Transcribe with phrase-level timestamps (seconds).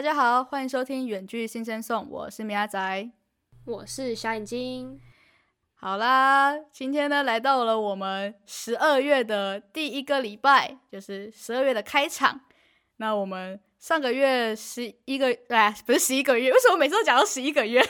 [0.00, 3.10] 大家好，欢迎收听《远距新生颂》，我是米阿仔，
[3.66, 4.98] 我是小眼睛。
[5.74, 12.40] 好啦，今天呢来到了我们十二月的第一个礼拜，就是十二月的开场。
[12.96, 17.86] 那我们上个月十一个，哎，不是十一个月，为什么每次都讲到十一个月？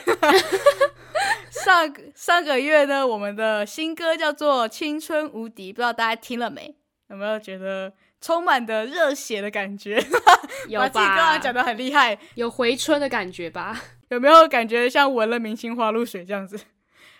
[1.49, 6.75] 上上个月呢，我们的新歌叫做《青春无敌》，不知道大家听了没？
[7.07, 7.93] 有没有觉得？
[8.21, 13.81] 充满的热血的感觉，把自己刚刚讲的很厉害，有回春的感觉吧？
[14.09, 16.59] 有没有感觉像闻了明星花露水这样子？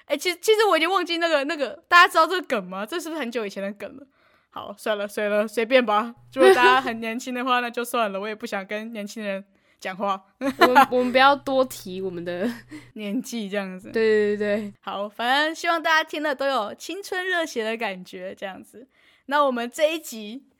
[0.05, 2.85] 哎，其实其实我已经忘记那个那个，大家知道这个梗吗？
[2.85, 4.05] 这是不是很久以前的梗了？
[4.51, 6.13] 好，算了，算了，随便吧。
[6.33, 9.43] 如果大家很年轻的话，那就算了，我也不想跟年轻人
[9.79, 10.21] 讲话。
[10.59, 12.47] 我们我们不要多提我们的
[12.93, 13.89] 年纪这样子。
[13.91, 18.87] 对对对对，好，反正希望大家听了都有青春热血的感觉这样子。
[19.27, 20.50] 那我们这一集。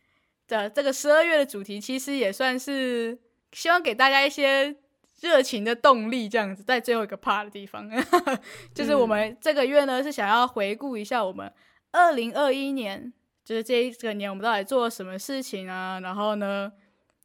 [0.51, 3.17] 的这个十二月的主题其实也算是
[3.53, 4.75] 希望给大家一些
[5.21, 7.89] 热情的动力，这样子在最后一个 part 的地方，
[8.73, 11.51] 就是我们这个月呢是想要回顾一下我们
[11.91, 13.13] 二零二一年，
[13.45, 15.99] 就是这一个年我们到底做了什么事情啊？
[16.01, 16.71] 然后呢，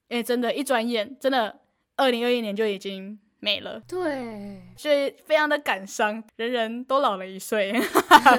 [0.09, 1.61] 哎，真的，一转眼，真的
[1.97, 7.73] 二零二一年就已经没了，对，所以非常的感伤，人人都老了一岁，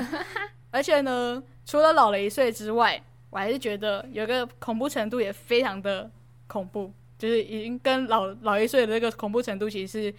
[0.72, 3.04] 而且呢，除了老了一岁之外。
[3.30, 6.10] 我还是觉得有个恐怖程度也非常的
[6.48, 10.16] 恐怖，就是已经跟老老一岁的那个恐怖程度其实是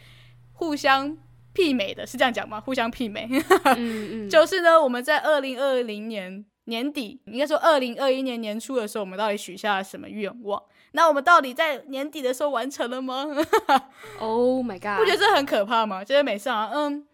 [0.52, 1.16] 互相
[1.54, 2.60] 媲美的，是这样讲吗？
[2.60, 3.28] 互相媲美。
[3.64, 4.28] 嗯嗯。
[4.30, 10.62] 就是呢，我们在二零二零年年底，应该说二零二一年年初的时候，我们到底许下了什么愿望？
[10.92, 13.26] 那我们到底在年底的时候完成了吗？
[14.20, 14.98] Oh my god！
[14.98, 16.04] 不觉得这很可怕吗？
[16.04, 17.06] 就是每次啊，嗯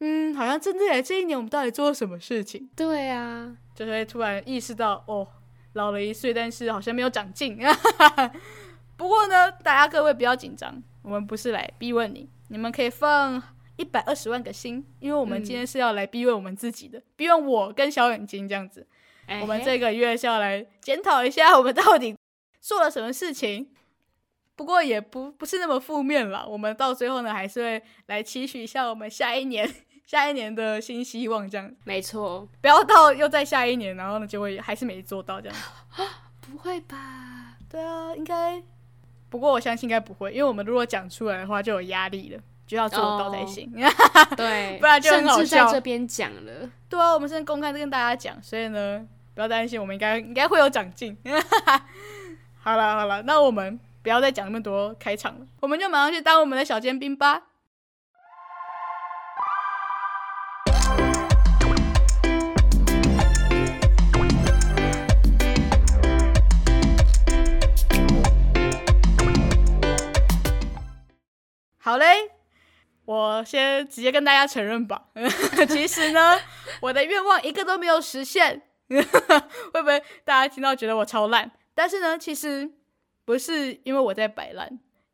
[0.00, 2.68] 嗯，好像真的这一年我们到底做了什么事情？
[2.74, 5.26] 对啊，就是会突然意识到哦。
[5.74, 7.58] 老了一岁，但是好像没有长进。
[8.96, 13.42] 不过呢，大家各位不要紧张，我们不是来逼问你，你们可以放
[13.76, 18.86] 一百二十万个心，因为我们今天是要来逼问我们自己的，逼问我跟小眼睛这样子。
[19.40, 22.14] 我们这个月是要来检讨一下我们到底
[22.60, 23.70] 做了什么事情。
[24.54, 29.68] 不过也不不是那么负面了，我们到最后呢，还是会来期许一下我们下一年。
[30.12, 35.58] 下一年的新希望，这样没错，不要到又在下一年，然后呢就会还是没做到这样。
[36.42, 37.56] 不会吧？
[37.70, 38.62] 对啊，应该。
[39.30, 43.72] 不过我相信应该不会，因为我们如果讲出来的话就有压力了，就要做到才行。
[44.36, 45.64] 对，不然就很好笑。
[45.64, 49.02] 在这边讲了，对啊，我们现在公开跟大家讲，所以呢
[49.34, 51.16] 不要担心，我们应该应该会有长进。
[52.60, 57.44] 好了好了，那我们不要再讲那么多开场了，我们就马上去当我们的小尖兵吧。
[71.92, 72.06] 好嘞，
[73.04, 75.08] 我先直接跟大家承认吧。
[75.68, 76.40] 其实呢，
[76.80, 78.62] 我的愿望一个都没有实现。
[78.88, 81.52] 会不会大家听到觉得我超烂？
[81.74, 82.66] 但是呢，其实
[83.26, 84.66] 不是因为我在摆烂，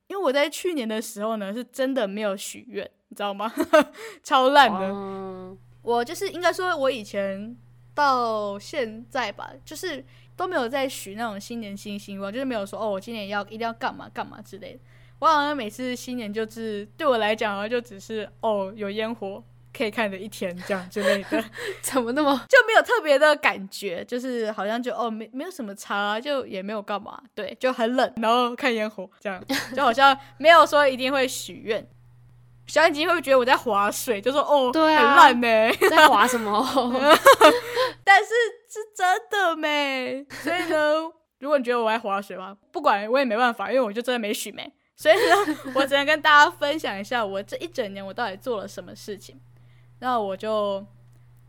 [0.06, 3.52] 因为我在去年的时候呢，是真的没有许愿，你知道吗？
[4.22, 5.56] 超烂的。
[5.82, 7.56] 我就是应该说，我以前
[7.92, 10.04] 到现在吧，就是
[10.36, 14.80] 都没有在许那种新年新希望，就是没有说哦，我今年要一定要干嘛干嘛之类的。
[15.20, 19.42] 我好像每次新年就是对我来讲啊，就只是哦有烟火
[19.76, 21.44] 可以看的一天这样之类的，
[21.82, 24.04] 怎么那么 就没有特别的感觉？
[24.04, 29.42] 就是好像就哦没没有什么差，就也没有干嘛，对，就很冷，然后看烟火这样，
[29.74, 31.86] 就好像没有说一定会许愿。
[32.66, 36.62] 小眼睛会不会觉得我在划水，就说哦，对啊，很烂呢，在划什么？
[38.04, 38.26] 但是
[38.68, 44.70] 是真的没，所以呢，如果你觉得我在划水的话，不管我也没办法，因为我就真的没许没。
[44.98, 49.40] 所以呢， 我只能跟大家分享一下我这一整年我到底做了什么事情。
[50.00, 50.84] 那我就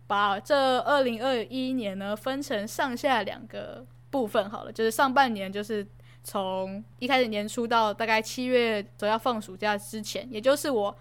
[0.08, 5.86] 把这二零二一年呢分成上下两个部分好了，就是上半年就是
[6.24, 10.96] 从一开始年初到大概七月左右放暑假之前，也就是我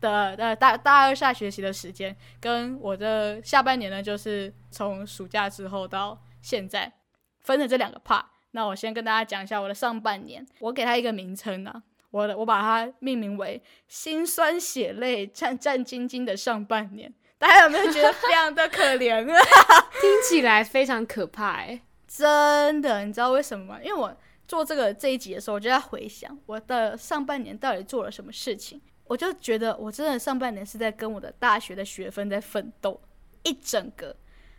[0.00, 6.92] 的呃大大二下学期的时间，跟我的下半年呢就是从暑假之后到现在
[7.40, 8.24] 分成这两个 part。
[8.56, 17.12] 那我先跟大家讲一下我的上半年，我给他一个名称啊，我的我把它命名为“心酸血泪战战兢兢的上半年”。
[17.36, 19.40] 大家有没有觉得非常的可怜啊？
[20.00, 23.80] 听起来非常可怕哎，真的，你知道为什么吗？
[23.82, 24.16] 因为我
[24.46, 33.00] 做这个这一集的时候，我就在回想我的上半年到底做了什么事情，我就觉得我真的上半年是在跟我的大学的学分在奋斗
[33.42, 34.14] 一整个。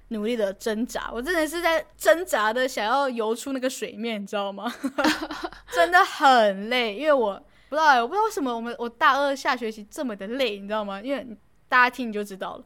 [0.10, 4.72] 努力的挣扎，我真的是在挣扎的想要游出那个水面，你知道吗？
[5.74, 7.34] 真的很累，因为我
[7.69, 11.02] 不知道、我不知道为什么我们我大二下学期这么的累，你知道吗？
[11.02, 11.25] 因为
[11.68, 12.63] 大家听你就知道了。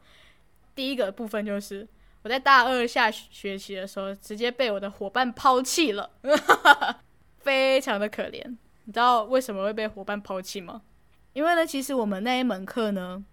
[0.75, 1.87] 第一个部分就是
[2.21, 6.09] 我在大二下学期的时候，直接被我的伙伴抛弃了，
[7.39, 8.43] 非常的可怜。
[8.83, 10.81] 你知道为什么会被伙伴抛弃吗？
[11.33, 13.23] 因为呢，其实我们那一门课呢，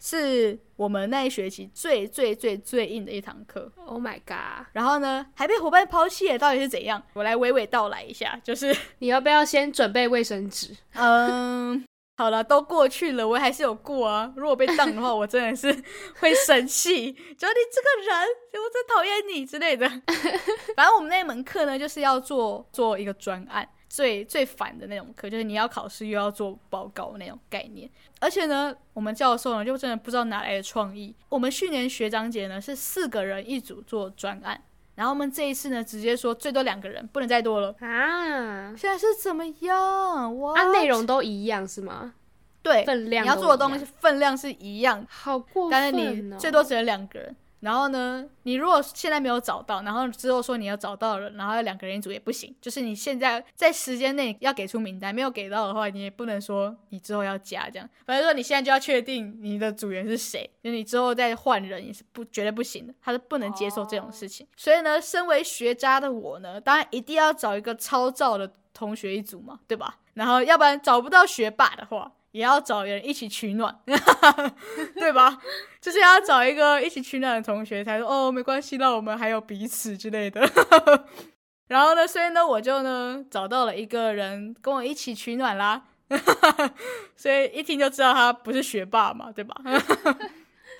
[0.00, 3.70] 是我们那一学期最最最最硬的一堂课。
[3.86, 4.66] Oh my god！
[4.72, 7.02] 然后呢，还被伙伴抛弃了，到底是怎样？
[7.14, 10.76] 我来娓娓道来一下，就是， 你要不要先准备卫生纸？
[10.94, 11.84] 嗯，
[12.16, 14.32] 好了，都过去了，我还是有过啊。
[14.36, 15.72] 如果被当的话，我真的是
[16.20, 19.88] 会生气， 就你这个人，我真讨厌你之类的。
[20.76, 23.68] 反正我们那一门课呢，就是要做做一个专案。
[23.98, 27.90] 最最烦的那种课，就是你要考试又要做报告那种概念。
[28.20, 31.12] 而且呢，我们教授呢就真的不知道哪来的创意。
[31.28, 34.62] 我们去年学长姐呢是四个人一组做专案，
[34.94, 37.74] 然后我们这一次呢直接说最多两个人，不能再多了。
[37.80, 40.38] 啊，现在是怎么样？
[40.38, 42.14] 哇，啊，内容都一样是吗？
[42.62, 45.70] 对，分量你要做的东西分量是一样，好过分、哦！
[45.72, 45.90] 但是
[46.22, 47.34] 你最多只能两个人。
[47.60, 52.54] 然后呢，你如果现在没有找到，然后之后说你要找到了，然后要两个人一组也不行。
[52.60, 57.88] 就是你现在在时间内要给出名单，没有给到的话，你也不能说你之后要加这样。
[58.06, 64.46] 反正说你现在就要确定你的组员是谁，就你之后再换人也是不绝对不行的，他是不能接受这种事情。
[64.56, 69.98] 所以呢，身为学渣的我呢，当然一定要找一个超照的同学一组嘛，对吧？
[70.14, 72.12] 然后要不然找不到学霸的话。
[72.32, 73.74] 也要找人一起取暖，
[74.94, 75.38] 对吧？
[75.80, 80.40] 就是要找一个一起取暖的同学，才说哦，没关系，那我们还有彼此之类的。
[81.68, 85.84] 然后呢，所以呢，我就呢找到了一个人跟我一起取暖啦。
[87.16, 89.54] 所以一听就知道他不是学霸嘛，对吧？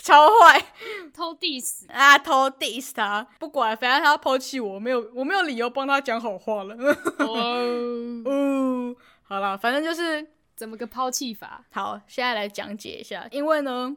[0.03, 0.65] 超坏，
[1.13, 6.75] 偷 diss 啊，偷 diss 他，不管，反正他要抛弃我，没有，我没有理由帮他讲好话了。
[7.19, 10.27] 哦，哦，好啦，反正就是。
[10.59, 11.65] 怎么个抛弃法？
[11.71, 13.29] 好，现在来讲解一下。
[13.31, 13.97] 因为呢，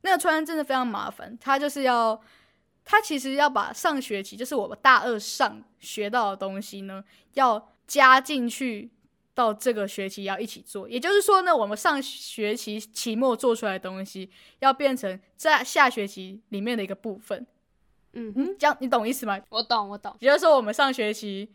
[0.00, 2.20] 那个穿真的非常麻烦，他就是要，
[2.84, 7.04] 他其实要把上学期，就是我们大二上学到的东西呢，
[7.34, 8.90] 要加进去
[9.34, 10.88] 到这个学期要一起做。
[10.88, 14.28] 也就是说呢，我们上学期期末做出来的东西，
[14.58, 17.46] 要变成在下学期里面的一个部分。
[18.14, 19.40] 嗯嗯，这样你懂意思吗？
[19.48, 20.12] 我懂，我懂。
[20.18, 21.48] 也就是说，我们上学期。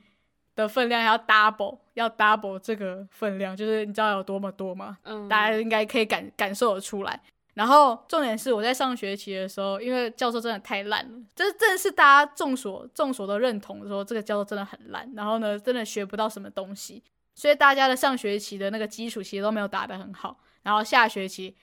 [0.55, 4.97] 的分量要 double，要 double 这个分量，就是你知道有多么多吗？
[5.03, 7.19] 嗯，大家应该可以感感受得出来。
[7.55, 15.09] 然后重点是我在上学期的时候，因为教授真的太烂了，这真的是大家众所众所都认同说这个教授真的很烂。
[15.15, 17.01] 然后呢，真的学不到什么东西，
[17.33, 20.37] 所以大家的上学期的那个基础其实都没有打得很好。
[20.63, 21.55] 然后下学期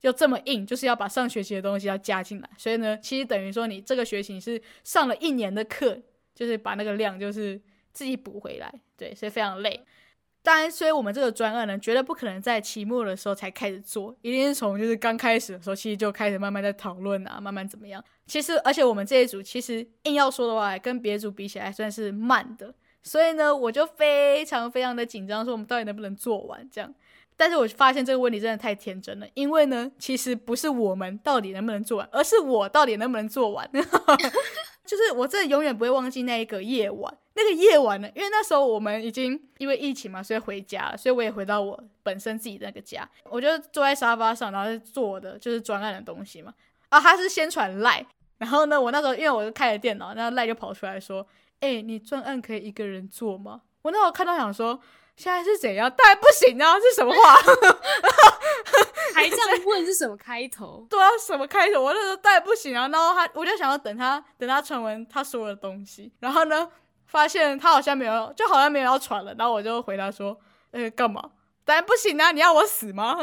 [0.00, 2.50] 就这么硬，就是要把上学期的东西要加进来。
[2.58, 5.98] 所以呢，其实等于说你这个学期你是上了一年的课，
[6.34, 7.60] 就是把那个量就是。
[7.98, 9.84] 自己补回来，对，所以非常累。
[10.40, 18.02] 当然，所以我们这个专案呢，绝对不可能在期末的时候才开始做，一定是从就是刚开始的时候，其实就开始慢慢在讨论啊，慢慢怎么样。
[18.26, 22.72] 其实，而且我们这一组其实硬要说的话，跟别组比起来算是慢的。
[23.02, 26.94] 所以呢，我就非常非常的紧张，说我们到底能不能做完这样。
[27.36, 33.68] 但是我发现这个问题真的太天真了，因为呢，其实不是我们到底能不能做完，而是我到底能不能做完。
[34.88, 46.54] 就是我真的永远不会忘记那一个夜晚，那个夜晚呢，因为那时候我们已经因为疫情嘛，所以回家了，所以我也回到我本身自己的那个家，我就坐在沙发上，然后做我的就是专案的东西嘛。
[46.88, 48.04] 啊，他是先传赖，
[48.38, 51.26] 然后呢，我那时候因为我就开了电脑，然后赖就跑出来说
[51.60, 54.80] ：“哎、你专案可以一个人做吗？”我那时候看到想说。
[55.18, 55.92] 现在是怎样？
[55.96, 56.76] 当然不行啊！
[56.78, 57.34] 这什么话？
[59.14, 60.86] 还这样问是什么开头？
[60.90, 61.82] 对啊，什么开头？
[61.82, 62.88] 我那时候当然不行啊！
[62.88, 66.12] 然后他，我就想要等他，等他传完他所有的东西。
[66.20, 66.68] 然后呢，
[67.06, 69.34] 发现他好像没有，就好像没有要传了。
[69.38, 70.38] 然后我就回答说
[70.72, 71.22] ：“呃，干嘛？
[71.64, 72.30] 当然不行啊！
[72.30, 73.16] 你要我死吗？”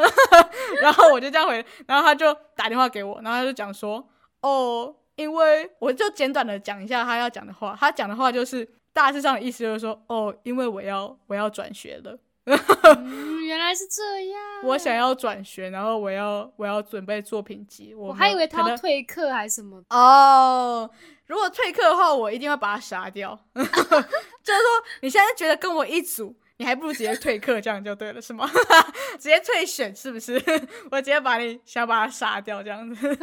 [0.82, 4.08] 然后我就这样回，然后他就打电话给我，然后他就讲说
[4.42, 7.76] ：“哦，因为我就简短的讲一下他要讲的话。
[7.80, 14.42] 他讲的话就是。”大致上的意思就是说，哦，因为我要我要转学了，嗯，原来是这样。
[14.64, 17.94] 我想要转学，然后我要我要准备作品集。
[17.94, 19.84] 我我还以为他要退课还是什么。
[19.90, 20.90] 哦，
[21.28, 23.38] 如果退课的话，我一定会把他杀掉。
[23.54, 24.70] 就是说，
[25.02, 28.48] 你现在觉得跟我一组，你还不如直接退课，这样就对了，是吗？
[29.18, 30.34] 直接退选是不是？
[30.92, 33.16] 我直接把你想把他杀掉，这样子。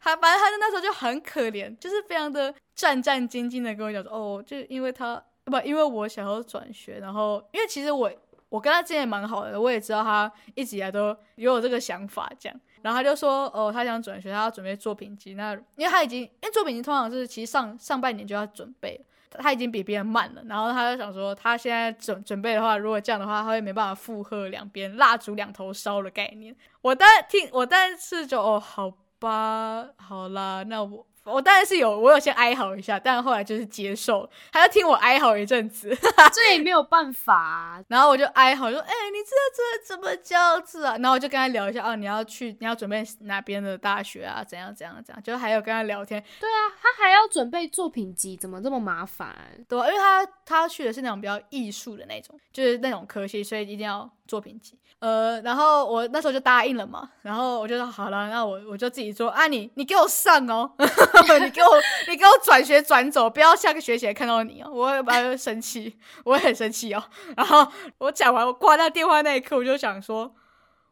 [0.00, 2.54] 他反正他那时候就很可怜，就是非常的。
[2.72, 8.10] 战战兢兢的跟我讲说，哦，就因为他不，因为我想要转学，然后因为其实我
[8.50, 26.54] 我跟他之前也蛮好的，我也知道他一直以来都有这个想法，这样，然后他就说，哦，他想转学，他要准备作品集，那因为他已经，因为作品集通常是其实上上半年就要准备了，他已经比别人慢了，然后他就想说，他现在准准备的话，如果这样的话，他会没办法负荷两边蜡烛两头烧的概念。
[26.82, 31.06] 我当听，我但是就哦，好吧，好啦，那我。
[31.24, 34.30] 我当然是有，我有先哀嚎一下，但后来就是接受了。
[34.50, 35.94] 他就听我哀嚎一阵子，
[36.32, 37.82] 这也没有办法。
[37.88, 44.42] 然后我就哀嚎说：“哎，你这这怎么这样子啊？”然后我就跟他聊一下，哦，你要去，你要准备哪边的大学啊？
[44.42, 45.22] 怎样怎样怎样？
[45.22, 46.22] 就还有跟他聊天。
[46.40, 49.34] 对啊，他还要准备作品集，怎么这么麻烦？
[49.68, 54.78] 对，因为他他去的是那种比较艺术的那种，就是那种科系，所以一定要作品集。
[55.00, 60.70] 呃，然后我那时候就答应了嘛，然后我就说好了，那我我就自己做啊，你你给我上哦，
[61.40, 61.68] 你给我
[62.08, 67.02] 你给我转学转走，不要下个学期看到你哦，我会把生气， 我会很生气哦。
[67.36, 67.66] 然后
[67.98, 70.34] 我讲完我挂掉电话那一刻，我就想说。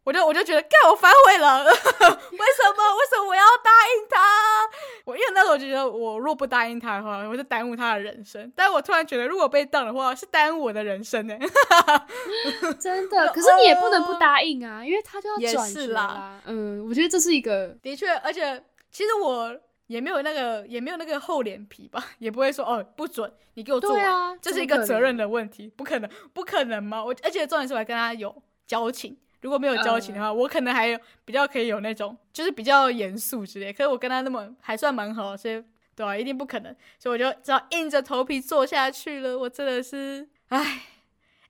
[0.05, 2.09] 我就我就觉得，干我反悔了， 为什么？
[2.09, 4.19] 为什么我要答应他？
[5.05, 8.51] 我因为那时候我觉得，我若不答应他的话，我就耽误他的人生。
[8.57, 11.37] 但是我突然觉得，如果被当的话，是耽误我的人生呢。
[12.81, 16.41] 真的，可是你也不能不答应啊，因为他就要转学啦。
[16.47, 19.55] 嗯，我觉得这是一个的确，而且其实我
[19.89, 27.05] 也没有那个也没有那个厚脸皮吧， 也不会说哦不准你给我做啊，这是一个责任的问题，不可能不可能吗？
[27.05, 29.17] 我而且重点是我还跟他有交情。
[29.41, 33.73] 如果没有交情的话，我可能还有比较可以有那种，就是比较严肃之类。
[33.73, 35.63] 可是我跟他那么还算蛮好，所以
[35.95, 36.75] 对啊，一定不可能。
[36.99, 39.39] 所以我就只好硬着头皮做下去了。
[39.39, 40.83] 我真的是，唉，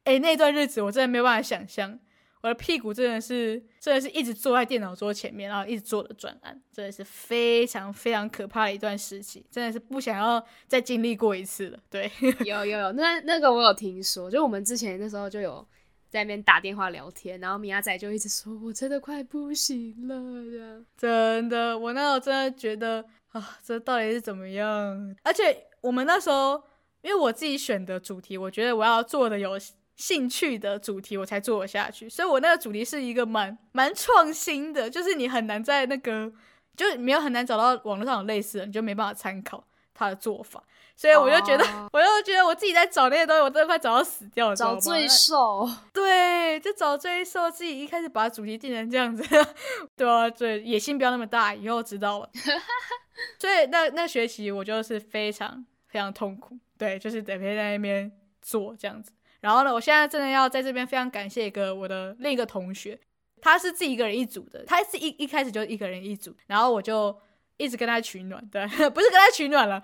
[0.05, 1.99] 哎，那段日子我真的没有办法想象，
[2.43, 11.79] 我的屁股真的是，真的是一直坐在电脑桌前面，然后一直做的转案，真的是非常非常可怕的一段时期，真的是不想要再经历过一次了。
[11.91, 12.11] 对，
[12.45, 15.67] 有有有，那那个我有听说，就我们之前那时候就有。
[16.11, 20.17] 在那边打电话聊天，然后米亚仔就一直说：“我真的快不行了。”
[20.51, 25.15] 这样真的，我那时候真的觉得啊，这到底是怎么样？
[25.23, 26.63] 而且我们那时候，
[27.03, 29.59] 因为我自己选的主题，我觉得我要做的有
[29.99, 32.09] 兴趣的主题，我才做得下去。
[32.09, 36.33] 所以我那个主题是一个蛮蛮创新的，就是你很难在那个，
[36.75, 39.63] 就没有很难找到网络上有类似的，你就没办法参考
[39.93, 40.63] 他的做法。
[40.97, 44.57] 所以我就觉得， 我就觉得我自己在找那些东西，我真的快找到死掉了。
[44.57, 47.49] 找罪受，对，就找罪受。
[47.49, 49.23] 自己一开始把主题定成这样子，
[49.97, 52.31] 对啊，对，野心不要那么大，以后知道了。
[53.39, 58.11] 所以那那学期我就是非常非常痛苦，对，就是得陪在那边
[58.43, 59.13] 做这样子。
[59.41, 62.99] 然后呢，我现在真的要在这边非常感谢一个我的另一个同学，
[63.41, 67.17] 他是自己一个人一组的，他是一一开始就一个人一组，然后我就
[67.57, 69.83] 一直跟他取暖，对， 不是跟他取暖了。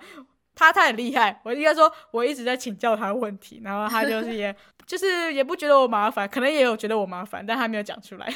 [0.55, 4.55] 他他很厉害，我应该说我一直在请教他问题，然后他就是也
[4.87, 8.31] 就是也不觉得我麻烦，可能也有觉得我麻烦，但他没有讲出来。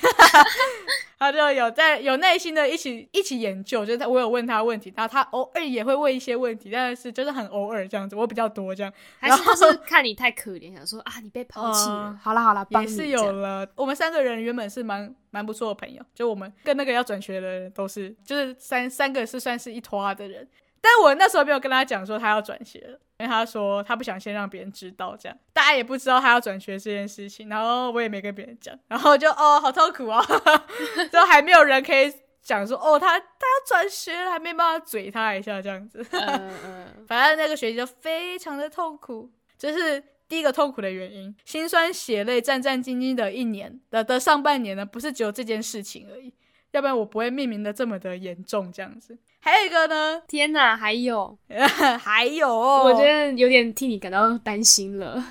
[1.19, 8.91] 他就有在有耐心的一起一起研究，就是我有问他问题，然后他偶尔也会问一些问题，但是就是很偶尔这样子，我比较多这样。
[9.19, 12.17] 还是就是看你太可怜，想说啊你被抛弃了。
[12.23, 13.67] 好了好了，也是有了。
[13.75, 20.47] 我们三个人原本是蛮蛮不错的朋友，就我们跟那个要转学的人都是，就是三三个是算是一拖的人。
[20.81, 27.49] 但我那时候没有跟他讲说他要转学了，因为他说他不想先让别人知道，这样大家也不知道他要转学这件事情。
[27.49, 30.23] 然后我也没跟别人讲，然后就哦，好痛苦啊，
[31.11, 36.05] 就还没有人可以讲说哦，他他要转学了，还没办法嘴他一下这样子。
[36.11, 46.33] 嗯 嗯，反正那个学期就非常的痛苦，这是第一个痛苦的原因，心酸血泪战战兢兢的一年的的上半年呢，不是只有这件事情而已，
[46.71, 49.17] 要不然我不会命名的这么的严重这样子。
[49.41, 50.21] 还有一个呢？
[50.27, 51.37] 天哪，还有，
[51.99, 55.23] 还有，我觉得有点替你感到担心了。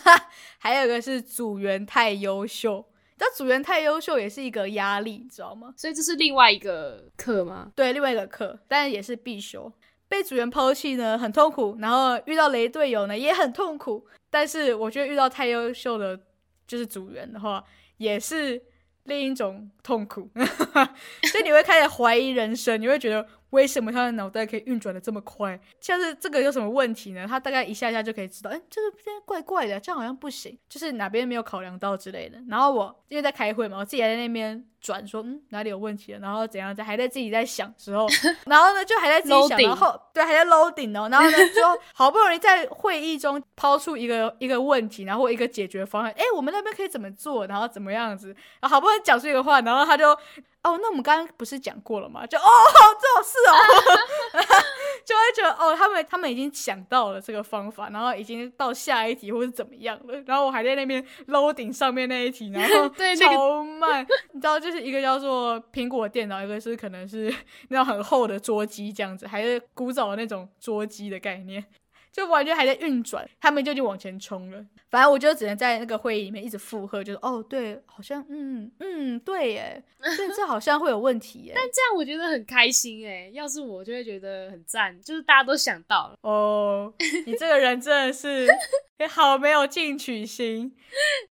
[0.58, 2.84] 还有一个是组员太优秀，
[3.16, 5.72] 但组员太优秀也是一个压力，你知道吗？
[5.76, 7.72] 所以这是另外一个课吗？
[7.74, 9.72] 对，另外一个课，但也是必修。
[10.08, 14.06] 被组员抛弃呢，很痛苦；然后遇到雷队友呢，也很痛苦。
[14.30, 16.20] 但是我觉得遇到太优秀的
[16.66, 17.64] 就是组员的话，
[17.96, 18.62] 也是
[19.06, 20.28] 另一种痛苦。
[20.36, 23.26] 所以你会开始怀疑人生，你会觉得。
[23.50, 25.58] 为什么他的脑袋可以运转的这么快？
[25.80, 27.26] 像是这个有什么问题呢？
[27.28, 32.38] 他大概一下下就可以知道，哎，这个现在怪怪的，这样好像不行，就是哪边没有考量到之类的。
[32.48, 38.06] 然后我因为在开会嘛，我自己还在那边转，说嗯哪里有问题了，然后怎样在还在自己在想时候，
[38.46, 41.62] 然后呢就还在自己想，然后对还在 loading 哦，然后呢就
[41.94, 50.16] 好不容易在会议中抛出一个一个问题，然后一个解决方案，哎，我们那边可以怎么做，然后怎么样子，然后好不容易讲出一个话，然后他就。
[50.66, 52.26] 哦，那我们刚刚不是讲过了吗？
[52.26, 52.42] 就哦，
[53.00, 54.42] 这种事哦，
[55.06, 64.04] 就会觉得哦，他们他们已经想到了这个方法，然后已经到下一题或是怎么样了，然后我还在那边 loading 上面那一题，然后超慢，
[64.34, 67.32] 你知道，就是一个叫做苹果电脑，一个是可能是
[67.68, 71.64] 那种很厚的桌机这样子，还是古早的那种桌机的概念。
[72.16, 74.64] 就完全还在运转，他们就已经往前冲了。
[74.88, 79.84] 反正我就只能在那个会议里面一直附和，就是哦，对，好像嗯嗯，对耶，
[80.16, 81.52] 这，这好像会有问题耶。
[81.54, 86.18] 但这样我觉得很开心哎，要是我就会觉得很赞，就是大家都想到了。
[86.22, 86.90] 哦，
[87.26, 88.48] 你这个人真的是
[89.10, 90.74] 好没有进取心。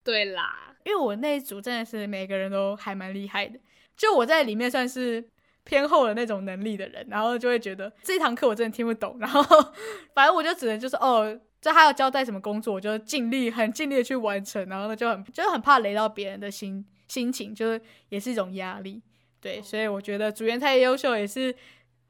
[0.03, 3.59] 对啦，因为我那一组真的是每个人都还蛮厉害的，
[3.95, 5.29] 就我在里面算是。
[5.63, 9.41] 偏后的那种能力的人，然后就会觉得这一堂课我真的听不懂，然后
[10.13, 19.01] 反正我就只能就是哦，就他要交代什么工作，我就尽力很尽力的去完成，然后呢就很就是很怕雷到别人的心心情，就是也是一种压力，
[19.39, 21.55] 对，所以我觉得组员太优秀也是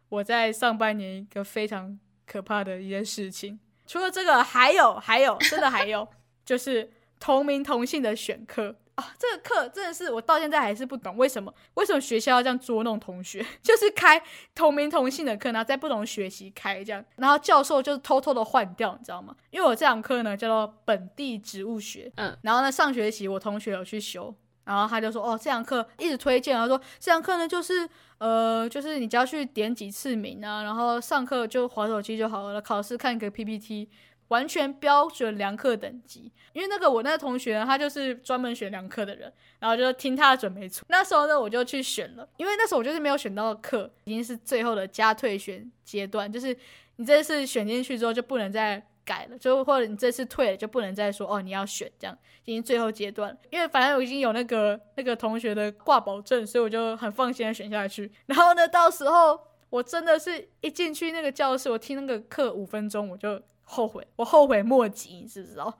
[0.09, 3.59] 我在上半年一个非常可怕的一件事情。
[3.85, 6.07] 除了这个，还有还有真的还有
[6.45, 6.89] 就是
[7.19, 8.77] 同名同姓的选课。
[9.17, 11.51] 这个课真的是我到现在还是不懂为什么？
[11.73, 13.43] 为什么学校要这样捉弄同学？
[13.63, 14.21] 就是开
[14.53, 19.35] 同名同姓的课，然后在不同学习开这样，然后教授就是偷偷的换掉，你知道吗？
[19.49, 24.33] 因为我这堂课呢叫做本地植物学，嗯，然后呢上学期我同学有去修，
[24.65, 33.89] 然后他就说哦这堂课一直推荐，他说这堂课呢就是呃就是你只要去点几次名啊，然后上课就划手机就好了，考试看个 PPT。
[34.31, 40.85] 完全标准良课等级，因为那个我那个同学呢，他就是专门选良课的人，然后就听他的准没错。
[40.87, 46.55] 那时候呢，我就去选了，因为那时候我就是没有选到课，已经是最后的加退选阶段，就是
[46.95, 53.37] 你这次选进去之后就不能再改了，就或者你这次退了就不能再说哦你要选这样，已经最后阶段。
[53.49, 58.09] 因为反正我已经有那个那个同学的挂保证，所以我就很放心的选下去。
[58.27, 59.37] 然后呢，到时候
[59.69, 63.41] 我真的是一进去那个教室，我听那个课五分钟我就。
[63.71, 65.79] 后悔， 我后悔莫及， 你知不知道？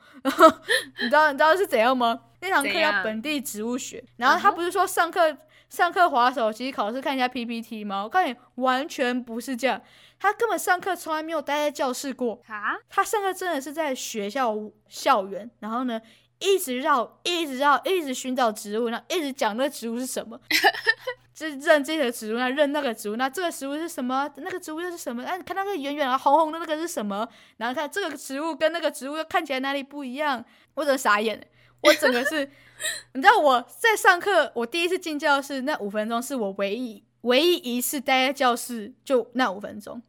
[1.01, 2.21] 你知道你知道是怎样吗？
[2.39, 5.37] 那堂课叫本地植物学，然后他不是说上课
[5.70, 8.03] 上课划手机，考试看一下 PPT 吗？
[8.03, 9.81] 我告诉你，完全不是这样。
[10.18, 12.77] 他根本上课从来没有待在教室过啊！
[12.89, 14.55] 他上课真的是在学校
[14.87, 16.00] 校园，然后呢，
[16.39, 20.39] 一直绕，一直绕，一直寻找植物，然后一直讲那个植物是什么。
[21.50, 24.30] 是认这个植物，那认那个植物，那这个植物是什么？
[24.38, 25.24] 那个植物又是什么？
[25.24, 27.27] 哎，你看那个圆圆啊、红红的那个是什么？
[27.58, 30.44] 然后看这个植物跟那个植物又看起来哪里不一样？
[30.75, 31.42] 我整个傻眼，
[31.82, 32.50] 我整个是，
[33.14, 40.01] 你知道我在上课，我第一次进教室那五分钟是我唯一唯一一次待在教室，就那五分钟，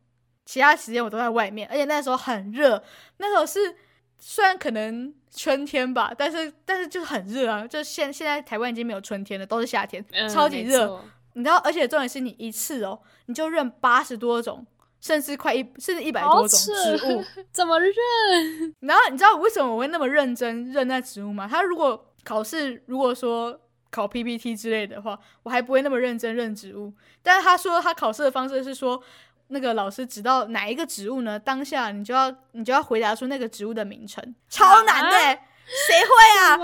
[0.45, 2.83] 其他时间我都在外面，而且那时候很热，
[3.19, 3.77] 那时候是
[4.19, 11.03] 虽然可能春天吧，但是但是就是很热啊，就现现在台湾已经没有春天了，都是夏天，超级热。
[11.35, 14.67] 你知道，而且重点是你一次哦，你就认八十多种，
[15.01, 18.75] 甚至快一甚至一百多种植物， 怎么认？
[18.81, 21.49] 然后你知道为什么我会那么认真认那植物吗？
[21.51, 23.59] 他如果考试如果说
[23.91, 26.93] 考 PPT 之类的话，我还不会那么认真认植物。
[27.23, 29.03] 但是他说他考试的方式是说，
[29.49, 31.39] 那个老师指到哪一个植物呢？
[31.39, 36.57] 当下你就要你就要回答出那个植物的名称，超难的，谁会啊？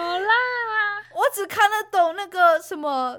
[1.15, 3.19] 我只看得懂那个什么。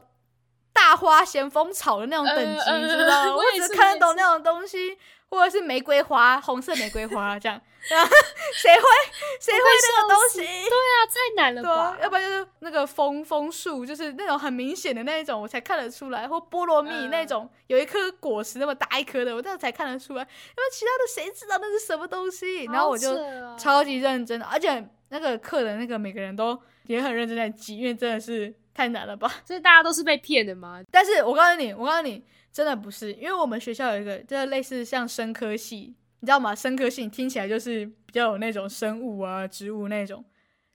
[0.80, 3.36] 大花咸丰草的那种等级，知道吗？
[3.36, 4.98] 我只 看得懂那种东西，
[5.30, 7.62] 或者是玫瑰花，红色玫瑰花这样。
[7.90, 8.10] 然后
[8.56, 8.82] 谁会
[9.40, 10.38] 谁会那个东西？
[10.40, 11.98] 对啊，太难了吧？
[12.02, 16.28] 要不然就是那个枫枫树，就是那种很明显的那一种，我才看得出来。
[16.28, 20.22] 或菠萝蜜那种，有一颗果实那么大一颗的，我这样才看得出来。
[20.22, 22.66] 因为其他的谁知道那是什么东西？
[22.66, 23.18] 然后我就
[23.58, 28.54] 超级认真的，而且那个课的那个每个人都也很认真在记，因为真的是。
[28.80, 29.30] 太难了吧？
[29.44, 30.82] 所以大家都是被骗的吗？
[30.90, 36.56] 但是我告诉你，我告诉你，真的不是，因为我们学校有一个，就是类似像生科系，你知道吗？
[36.56, 40.24] 生科系听起来就是比较有那种生物啊、植物那种，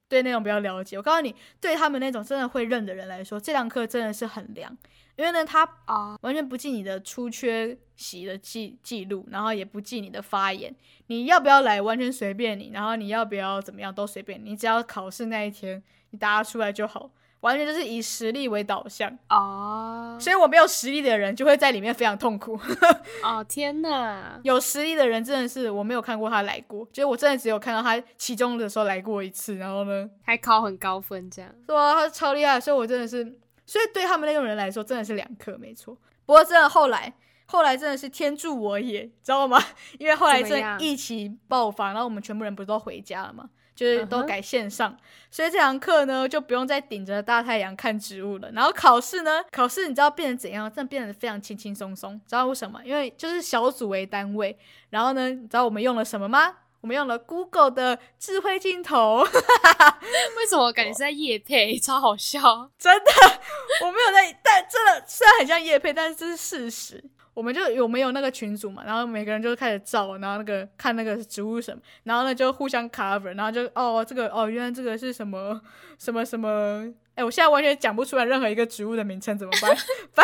[0.06, 0.98] 对那种比较了解。
[0.98, 4.76] 我告诉你，对他们那种真的会认的人来说，这堂课真的是很凉，
[5.16, 10.74] 因为呢，他啊完全不记你的出缺席的记记录，然后也不记你的发言，
[11.06, 17.10] 你要不要来完全随便你，然后你要不要怎么样都随便你，只要考试那一天你答出来就好。
[17.44, 22.58] 完全就是以实力为导向哦，所以我没有实力的人就会在里面非常痛苦。
[23.22, 31.92] 哦天哪，有实力的人真的是我没有看过他来过，就是我真的只有看到他期中的时候来过一次，然后呢还考很高分这样，是吧？
[31.92, 33.22] 他超厉害，所以我真的是，
[33.66, 35.94] 所以对他们那种人来说真的是两课没错。
[36.24, 37.12] 不过真的后来，
[37.44, 39.62] 后来真的是天助我也，知道吗？
[40.00, 43.50] 因为后来这疫情爆发，然后我们全部人不是都回家了吗？
[43.74, 44.96] 就是都改线上，
[45.30, 48.50] 所以这堂课呢就不用再顶着大太阳看植物了。
[48.52, 50.70] 然后考试呢，考试你知道变成怎样？
[50.70, 52.20] 真的变得非常轻轻松松。
[52.26, 52.80] 知道为什么？
[52.84, 54.56] 因为就是小组为单位。
[54.90, 56.54] 然后呢，你知道我们用了什么吗？
[56.80, 59.24] 我们用了 Google 的智慧镜头。
[60.36, 61.76] 为什么感觉是在夜配？
[61.80, 62.40] 超好笑！
[62.78, 63.10] 真的，
[63.80, 67.02] 我没有在，但真的虽然很像夜配，但是这是事实。
[67.34, 75.60] 我们就有没有那个群组嘛，然后每个人就开始照，然后那个看那个植物什么，然后呢就互相 cover，然后就哦这个哦原来这个是什么
[75.98, 79.76] 什么什么，哎，我现在完全讲不出来任何一个植物的名称，怎么办？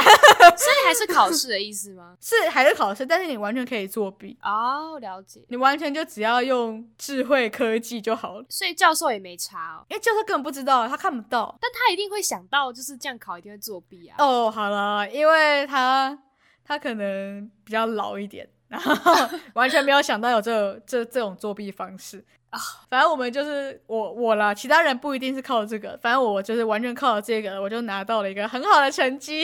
[0.56, 2.16] 所以还是考试的意思吗？
[2.22, 5.40] 是还是考试，但是你完全可以作弊哦，了解。
[5.48, 14.16] 你完全就只要用智慧科技就好了，所以教授也没查哦，因为教授根本不知道，他看不到，但他一定会想到就是这样考一定会作弊啊。
[14.18, 16.16] 哦，好了，因为他
[16.70, 19.02] 他可能比较老一点，然后
[19.54, 22.60] 完全没有想到有这这这种作弊方式啊。
[22.88, 29.42] 反正我们就是我我啦，其他人不一定是靠这个，反正我就是完全靠这个，我就拿到了一个很好的成绩，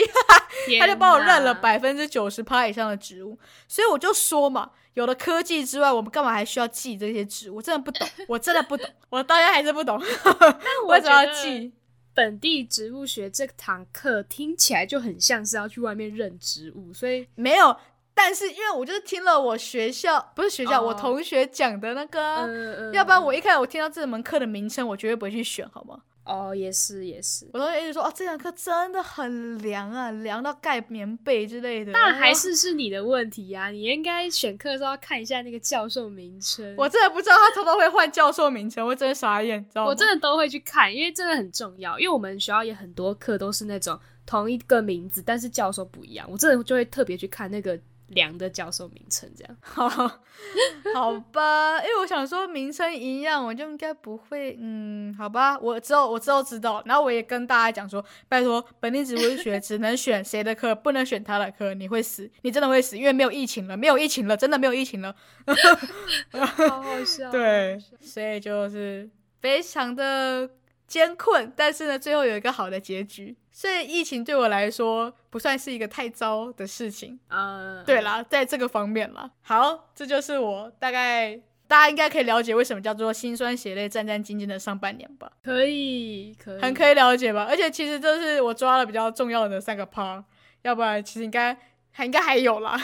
[0.79, 3.37] 他就帮我认了百分之九十趴以上的植物，
[3.67, 7.57] 所以我就说嘛，有了科技之外，我们干嘛还需要记这些植物？
[7.57, 9.99] 我真的不懂， 我真的不懂，我到现在还是不懂，
[10.87, 11.73] 为什么要记？
[12.17, 17.77] 本地植物学这堂课听起来就很像是要去外面认植物，所以没有。
[18.15, 26.01] 但是因为我就是听了我学校不是学校，我同学讲的那个，要不然我一开始我听到这门课的名称，我绝对不会去选，好吗？
[26.27, 31.91] 哦，也是也是，我同学一直说哦，这堂课真的很凉啊，凉到盖棉被之类的。
[31.93, 36.75] 但还是是你的问题呀，你应该选课的时候要看一下那个教授名称。
[36.77, 39.89] 我真的不知道他偷偷会换教授名称，我真的傻眼，知道吗？
[39.89, 41.97] 我真的都会去看，因为真的很重要。
[41.97, 47.79] 因为我们学校也很多课都是那种同一个名字，但是教授不一样，我真的就会特别去看那个。
[48.07, 49.87] 梁的教授名称这样，好，
[50.93, 65.13] 好吧，因为我想说名称一样，我就应该不会，嗯，好吧，我之后我之后知道，然后我也跟大家讲说，拜托，本地植物学只能选谁的课，不能选他的课，你会死，你真的会死，因为没有疫情了，没有疫情了，真的没有疫情了，
[66.31, 69.09] 好好笑，对，所以就是
[69.41, 70.49] 非常的。
[70.87, 77.19] 艰困，但是呢，最后有一个好的结局，所以疫情对我来说不算是一个太糟的事情。
[77.29, 81.35] 嗯，对啦，在这个方面啦，好，这就是我大概
[81.67, 85.29] 大家应该可以了解为什么叫做心酸血泪战战兢兢的上半年吧？
[85.43, 87.45] 可以，可以，很可以了解吧？
[87.49, 90.23] 而且其实这是我抓了比较重要的三个 part，
[90.61, 91.57] 要不然其实应该
[91.91, 92.79] 还应该还有啦。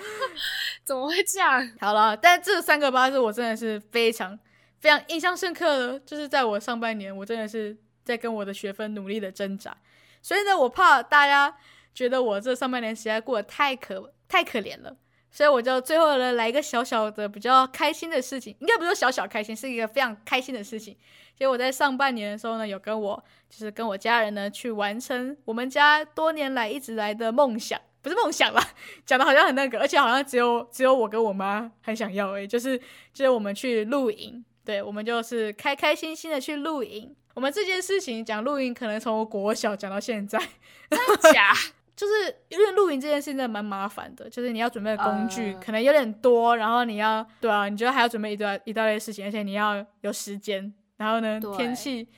[0.82, 1.70] 怎么会这样？
[1.78, 4.38] 好了，但这三个 part 是我真的是非常。
[4.84, 9.74] 非常印象深刻的，就是在我上半年，我真的是在跟我的学分努力的挣扎。
[10.20, 11.56] 所以呢，我怕大家
[11.94, 14.94] 觉得我这上半年实在过得太可太可怜了，
[15.30, 20.94] 所以我就最后呢来一个小小的比较开心的事情，应该不是小小开心，是一个非常开心的事情。
[21.38, 28.62] 所以我在上半年的时候呢，有跟我就是跟我家人呢去完成我们家多年来一直来的梦想，不是梦想啦，
[29.06, 32.78] 讲的好像很那个，而且好像只有只有我跟我妈很想要诶，就是
[33.14, 34.44] 就是我们去露营。
[34.64, 37.14] 对，我们就是开开心心的去露营。
[37.34, 40.38] 我们这件事情讲露营，可能从国小讲到现在，
[41.32, 41.52] 假？
[41.96, 42.12] 就是
[42.48, 52.08] 因为露营这件事真的蛮麻烦的，就是你要准备的工具可能有点多，然后你要对啊，你觉得还要准备一堆一大堆事情，而且你要有时间，然后呢，天气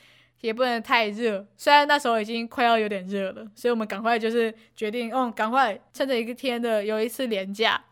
[0.41, 1.47] 也不能太热。
[1.57, 7.83] 虽然那时候已经快要有点热了，所以我们赶快就是决定，哦，赶快趁着一个天的有一次连假，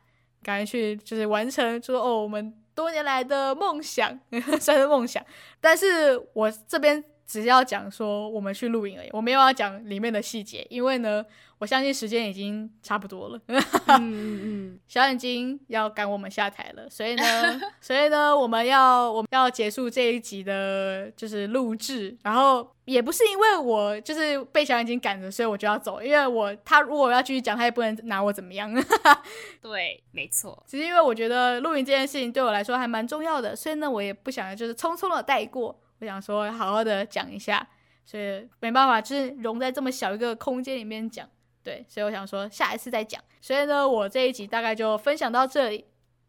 [0.42, 2.54] 赶快去就是完成，就说哦，我们。
[2.74, 4.18] 多年来的梦想
[4.60, 5.24] 算是梦想，
[5.60, 11.24] 但是我这边只要讲说我们去露营而已，我没有要讲里面的细节，因为呢。
[11.58, 17.22] 我相信时间已经差不多了， 嗯嗯嗯，小眼睛要赶我们下台了，所以呢，
[17.80, 28.70] 所以呢，我们要我们要结束这一集的，就是录制，然后也不是因为我就是被小眼睛赶着，所以我就要走，因为我他如果要继续讲，他也不能拿我怎么样，
[29.62, 37.66] 对，没错，只是因为我觉得露营这件事情对我来说还蛮重要的，所以呢，我也不想就是匆匆的带过，我想说好好的讲一下，
[38.04, 41.28] 所以没办法，就是融在这么小一个空间里面讲。
[41.62, 43.22] 对，所以我想说下一次再讲。
[43.40, 45.84] 所以呢，我这一集大概就分享到这里。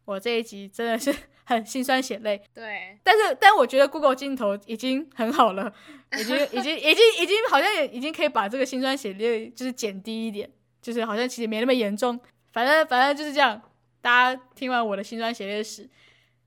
[0.05, 1.13] 我这一集真的是
[1.45, 2.41] 很心酸血泪。
[2.53, 5.73] 对，但是但我觉得 Google 镜头已经很好了，
[6.17, 10.49] 已经已经已经已经好像也已经可以把这个心酸血泪就是减低一点，
[10.81, 12.19] 就是好像其实没那么严重。
[12.53, 13.61] 反正反正就是这样。
[14.01, 15.89] 大家听完我的心酸血泪史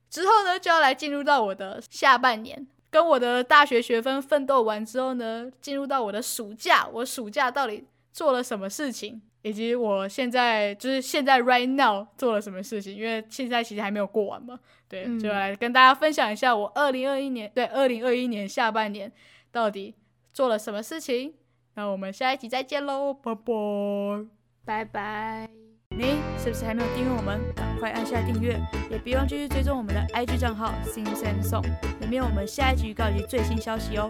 [0.09, 6.87] 之后呢，就要来进入到我的下半年，跟我的大学学分奋斗完之后呢，进入到我的暑假。
[6.87, 7.85] 我暑假到底？
[8.11, 12.93] 做了什么事情，以及我现在就是现在 right now 做了什么事情？
[12.93, 19.09] 因为现在其实还没有过完嘛，对，就来跟大家分享一下我二零二一年对二零二一年下半年
[19.51, 19.93] 到底
[20.33, 21.35] 做了什么事情。
[21.75, 24.25] 那我们下一集再见喽，拜拜
[24.65, 25.58] 拜拜！
[25.99, 27.41] 你是不是还没有订阅我们？
[27.53, 28.57] 赶快按下订阅，
[28.89, 31.63] 也别忘继续追踪我们的 IG 账号 Sing Sing Song，
[31.99, 34.09] 里面有我们下一集预告及最新消息哦。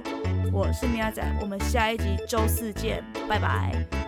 [0.53, 3.98] 我是米娅仔，我们下一集周四见，拜拜。